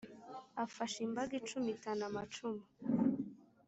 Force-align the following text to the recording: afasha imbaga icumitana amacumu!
afasha 0.65 0.99
imbaga 1.07 1.33
icumitana 1.41 2.03
amacumu! 2.09 2.63